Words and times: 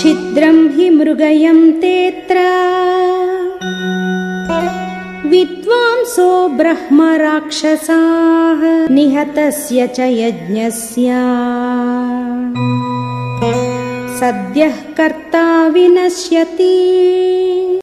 छिद्रम् 0.00 0.68
हि 0.70 0.90
मृगयम् 0.90 1.72
तेऽत्र 1.72 2.34
विद्वांसो 5.28 6.48
ब्रह्म 6.48 7.02
राक्षसाः 7.02 8.88
निहतस्य 8.94 9.86
च 9.86 10.00
यज्ञस्य। 10.00 11.10
सद्यः 14.20 14.76
कर्ता 14.96 15.66
विनश्यति। 15.66 17.19